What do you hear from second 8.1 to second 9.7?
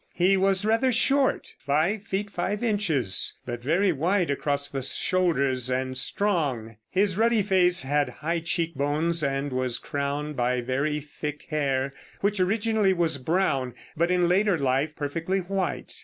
high cheek bones, and